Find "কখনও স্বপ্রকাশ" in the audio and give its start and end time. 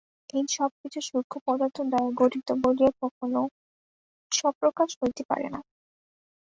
3.01-4.89